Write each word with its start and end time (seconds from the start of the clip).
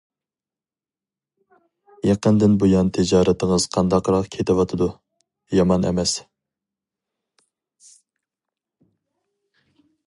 —يېقىندىن 2.09 2.55
بۇيان 2.63 2.89
تىجارىتىڭىز 2.99 3.67
قانداقراق 3.77 4.31
كېتىۋاتىدۇ؟— 4.37 4.89
يامان 5.59 5.87
ئەمەس. 5.91 6.15